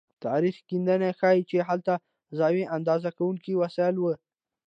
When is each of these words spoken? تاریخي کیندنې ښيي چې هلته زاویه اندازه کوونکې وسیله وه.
تاریخي 0.25 0.61
کیندنې 0.69 1.09
ښيي 1.19 1.41
چې 1.49 1.57
هلته 1.69 1.93
زاویه 2.37 2.65
اندازه 2.77 3.09
کوونکې 3.17 3.59
وسیله 3.61 3.99
وه. 4.03 4.15